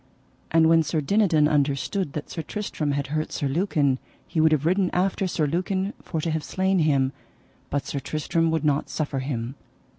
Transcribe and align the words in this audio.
And 0.49 0.67
when 0.67 0.81
Sir 0.81 0.99
Dinadan 0.99 1.47
understood 1.47 2.13
that 2.13 2.27
Sir 2.27 2.41
Tristram 2.41 2.93
had 2.93 3.05
hurt 3.13 3.31
Sir 3.31 3.47
Lucan 3.47 3.99
he 4.27 4.41
would 4.41 4.51
have 4.51 4.65
ridden 4.65 4.89
after 4.93 5.27
Sir 5.27 5.45
Lucan 5.45 5.93
for 6.01 6.19
to 6.21 6.31
have 6.31 6.43
slain 6.43 6.79
him, 6.79 7.11
but 7.69 7.85
Sir 7.85 7.99
Tristram 7.99 8.49
would 8.49 8.65
not 8.65 8.89
suffer 8.89 9.19
him. 9.19 9.53